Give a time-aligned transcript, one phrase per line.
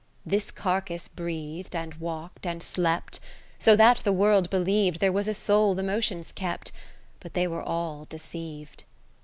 [0.25, 3.19] This carcase breath'd, and walkt, and slept.
[3.59, 6.71] So that the World believ'd There was a soul the motions kept;
[7.19, 8.83] But they were all deceiv'd.